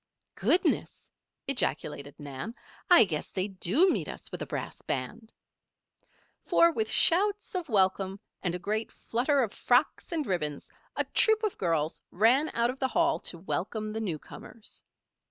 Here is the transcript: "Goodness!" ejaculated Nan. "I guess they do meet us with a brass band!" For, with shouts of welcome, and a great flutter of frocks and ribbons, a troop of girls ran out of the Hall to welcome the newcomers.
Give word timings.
"Goodness!" 0.33 1.11
ejaculated 1.47 2.15
Nan. 2.17 2.55
"I 2.89 3.03
guess 3.03 3.29
they 3.29 3.47
do 3.49 3.87
meet 3.87 4.07
us 4.09 4.31
with 4.31 4.41
a 4.41 4.47
brass 4.47 4.81
band!" 4.81 5.31
For, 6.43 6.71
with 6.71 6.89
shouts 6.89 7.53
of 7.53 7.69
welcome, 7.69 8.19
and 8.41 8.55
a 8.55 8.57
great 8.57 8.91
flutter 8.91 9.43
of 9.43 9.53
frocks 9.53 10.11
and 10.11 10.25
ribbons, 10.25 10.71
a 10.95 11.03
troop 11.03 11.43
of 11.43 11.55
girls 11.59 12.01
ran 12.09 12.49
out 12.55 12.71
of 12.71 12.79
the 12.79 12.87
Hall 12.87 13.19
to 13.19 13.37
welcome 13.37 13.93
the 13.93 14.01
newcomers. 14.01 14.81